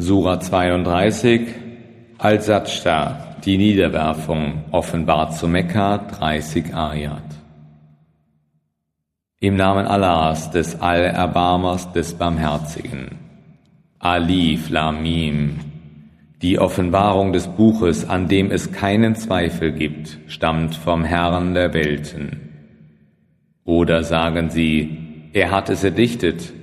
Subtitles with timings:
[0.00, 1.48] Sura 32
[2.16, 7.22] Al-Sajda, die Niederwerfung, offenbart zu Mekka, 30 Ayat.
[9.40, 13.18] Im Namen Allahs, des Allerbarmers, des Barmherzigen.
[13.98, 15.60] Alif Lamim.
[16.40, 22.48] Die Offenbarung des Buches, an dem es keinen Zweifel gibt, stammt vom Herrn der Welten.
[23.64, 26.54] Oder sagen sie, er hat es erdichtet,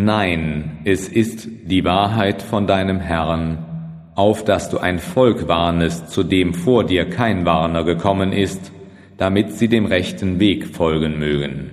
[0.00, 6.22] Nein, es ist die Wahrheit von deinem Herrn, auf dass du ein Volk warnest, zu
[6.22, 8.70] dem vor dir kein Warner gekommen ist,
[9.16, 11.72] damit sie dem rechten Weg folgen mögen.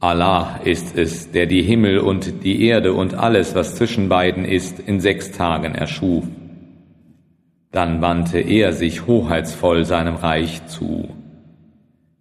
[0.00, 4.80] Allah ist es, der die Himmel und die Erde und alles, was zwischen beiden ist,
[4.80, 6.24] in sechs Tagen erschuf.
[7.70, 11.10] Dann wandte er sich hoheitsvoll seinem Reich zu.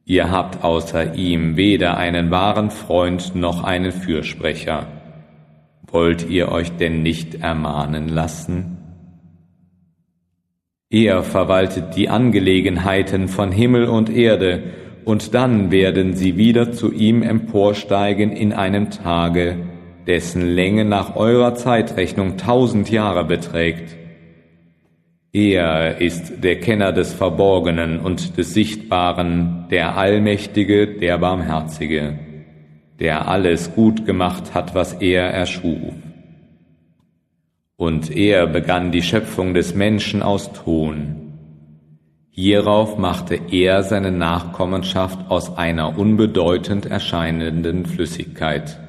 [0.06, 4.86] Ihr habt außer ihm weder einen wahren Freund noch einen Fürsprecher.
[5.92, 8.78] Wollt ihr euch denn nicht ermahnen lassen?
[10.90, 14.64] Er verwaltet die Angelegenheiten von Himmel und Erde,
[15.04, 19.58] und dann werden sie wieder zu ihm emporsteigen in einem Tage,
[20.08, 23.96] dessen Länge nach eurer Zeitrechnung tausend Jahre beträgt.
[25.32, 32.18] Er ist der Kenner des Verborgenen und des Sichtbaren, der Allmächtige, der Barmherzige
[33.00, 35.94] der alles gut gemacht hat, was er erschuf.
[37.78, 41.22] Und er begann die Schöpfung des Menschen aus Ton.
[42.32, 48.80] Hierauf machte er seine Nachkommenschaft aus einer unbedeutend erscheinenden Flüssigkeit.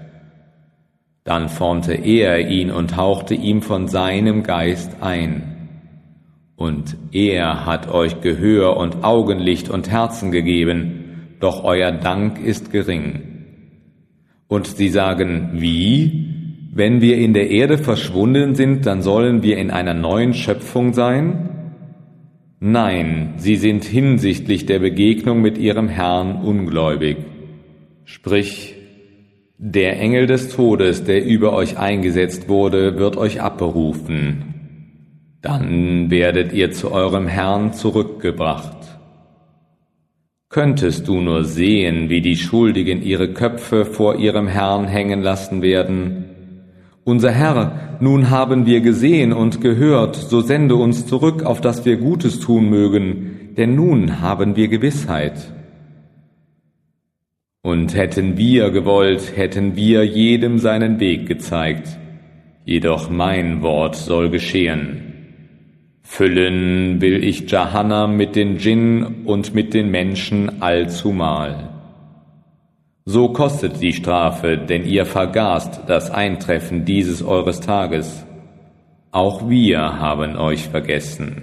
[1.25, 5.69] Dann formte er ihn und hauchte ihm von seinem Geist ein.
[6.55, 13.36] Und er hat euch Gehör und Augenlicht und Herzen gegeben, doch euer Dank ist gering.
[14.49, 16.27] Und sie sagen, wie?
[16.73, 21.49] Wenn wir in der Erde verschwunden sind, dann sollen wir in einer neuen Schöpfung sein?
[22.61, 27.19] Nein, sie sind hinsichtlich der Begegnung mit ihrem Herrn ungläubig.
[28.05, 28.75] Sprich,
[29.59, 34.55] der Engel des Todes, der über euch eingesetzt wurde, wird euch abberufen.
[35.41, 38.86] Dann werdet ihr zu eurem Herrn zurückgebracht.
[40.49, 46.25] Könntest du nur sehen, wie die Schuldigen ihre Köpfe vor ihrem Herrn hängen lassen werden.
[47.05, 51.97] Unser Herr, nun haben wir gesehen und gehört, so sende uns zurück, auf dass wir
[51.97, 55.53] Gutes tun mögen, denn nun haben wir Gewissheit.
[57.63, 61.99] Und hätten wir gewollt, hätten wir jedem seinen Weg gezeigt.
[62.65, 65.06] Jedoch mein Wort soll geschehen.
[66.09, 71.69] Füllen will ich Jahannam mit den Djinn und mit den Menschen allzumal.
[73.05, 78.25] So kostet die Strafe, denn ihr vergaßt das Eintreffen dieses eures Tages.
[79.11, 81.43] Auch wir haben euch vergessen.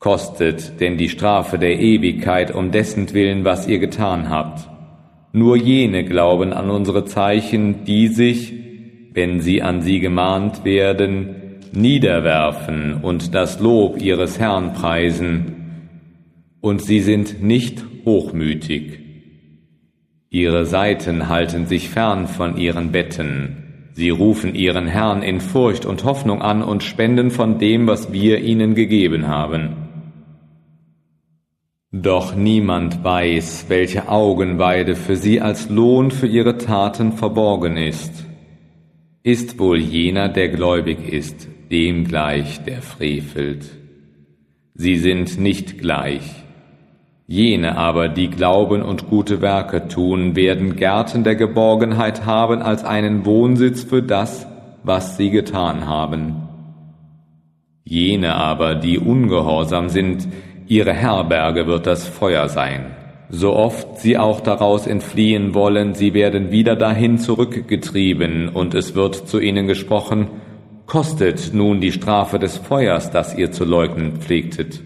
[0.00, 4.68] Kostet denn die Strafe der Ewigkeit um dessen Willen, was ihr getan habt.
[5.32, 8.52] Nur jene glauben an unsere Zeichen, die sich,
[9.14, 11.39] wenn sie an sie gemahnt werden,
[11.72, 15.56] niederwerfen und das Lob ihres Herrn preisen,
[16.60, 19.00] und sie sind nicht hochmütig.
[20.28, 26.04] Ihre Seiten halten sich fern von ihren Betten, sie rufen ihren Herrn in Furcht und
[26.04, 29.76] Hoffnung an und spenden von dem, was wir ihnen gegeben haben.
[31.92, 38.26] Doch niemand weiß, welche Augenweide für sie als Lohn für ihre Taten verborgen ist.
[39.24, 43.64] Ist wohl jener, der gläubig ist, dem gleich, der frevelt.
[44.74, 46.22] Sie sind nicht gleich.
[47.26, 53.24] Jene aber, die glauben und gute Werke tun, werden Gärten der Geborgenheit haben als einen
[53.24, 54.48] Wohnsitz für das,
[54.82, 56.48] was sie getan haben.
[57.84, 60.26] Jene aber, die ungehorsam sind,
[60.66, 62.86] ihre Herberge wird das Feuer sein.
[63.28, 69.28] So oft sie auch daraus entfliehen wollen, sie werden wieder dahin zurückgetrieben, und es wird
[69.28, 70.26] zu ihnen gesprochen,
[70.90, 74.82] Kostet nun die Strafe des Feuers, das ihr zu leugnen pflegtet.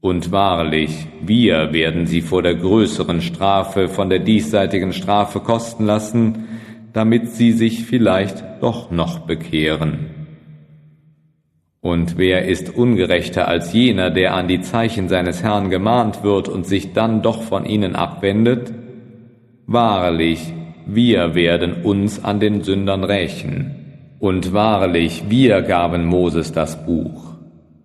[0.00, 6.46] Und wahrlich, wir werden sie vor der größeren Strafe von der diesseitigen Strafe kosten lassen,
[6.94, 10.06] damit sie sich vielleicht doch noch bekehren.
[11.82, 16.66] Und wer ist ungerechter als jener, der an die Zeichen seines Herrn gemahnt wird und
[16.66, 18.72] sich dann doch von ihnen abwendet?
[19.66, 20.54] Wahrlich,
[20.86, 23.79] wir werden uns an den Sündern rächen.
[24.20, 27.36] Und wahrlich, wir gaben Moses das Buch.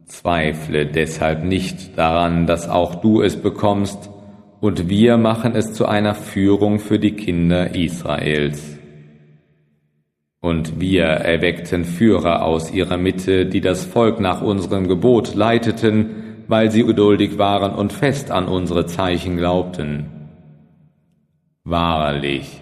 [0.06, 4.10] Zweifle deshalb nicht daran, dass auch du es bekommst,
[4.60, 8.78] und wir machen es zu einer Führung für die Kinder Israels.
[10.42, 16.70] Und wir erweckten Führer aus ihrer Mitte, die das Volk nach unserem Gebot leiteten, weil
[16.70, 20.08] sie geduldig waren und fest an unsere Zeichen glaubten.
[21.64, 22.62] Wahrlich,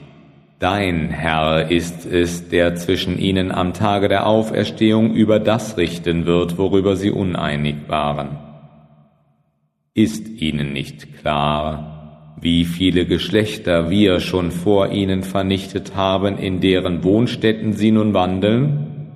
[0.64, 6.58] dein Herr ist es, der zwischen ihnen am Tage der Auferstehung über das richten wird,
[6.58, 8.38] worüber sie uneinig waren.
[9.94, 17.04] Ist ihnen nicht klar, wie viele Geschlechter wir schon vor ihnen vernichtet haben, in deren
[17.04, 19.12] Wohnstätten sie nun wandeln?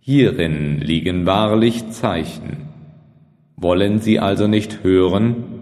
[0.00, 2.70] Hierin liegen wahrlich Zeichen.
[3.56, 5.55] Wollen sie also nicht hören?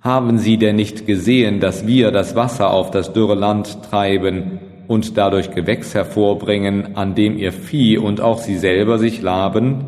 [0.00, 5.16] Haben sie denn nicht gesehen, dass wir das Wasser auf das dürre Land treiben und
[5.16, 9.84] dadurch Gewächs hervorbringen, an dem ihr Vieh und auch sie selber sich laben?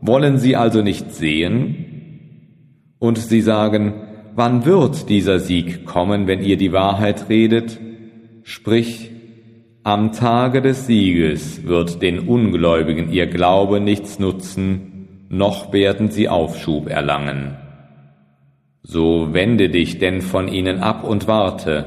[0.00, 2.96] Wollen sie also nicht sehen?
[2.98, 3.94] Und sie sagen,
[4.34, 7.78] wann wird dieser Sieg kommen, wenn ihr die Wahrheit redet?
[8.42, 9.10] Sprich,
[9.84, 16.88] am Tage des Sieges wird den Ungläubigen ihr Glaube nichts nutzen, noch werden sie Aufschub
[16.88, 17.56] erlangen.
[18.86, 21.86] So wende dich denn von ihnen ab und warte,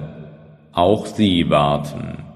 [0.73, 2.26] auch sie warten.